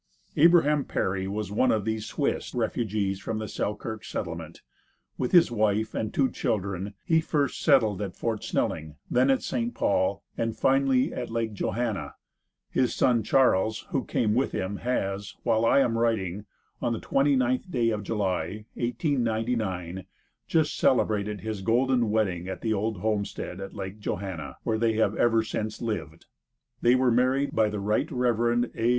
[0.35, 4.63] Abraham Perry was one of these Swiss refugees from the Selkirk settlement.
[5.19, 9.75] With his wife and two children, he first settled at Fort Snelling, then at St.
[9.75, 12.15] Paul, and finally at Lake Johanna.
[12.71, 16.45] His son Charles, who came with him, has, while I am writing,
[16.81, 20.05] on the twenty ninth day of July, 1899,
[20.47, 25.15] just celebrated his golden wedding at the old homestead, at Lake Johanna, where they have
[25.15, 26.25] ever since lived.
[26.81, 28.89] They were married by the Right Reverend A.